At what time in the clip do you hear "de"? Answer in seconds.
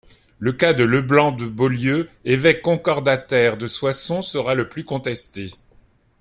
0.73-0.83, 1.31-1.45, 3.55-3.67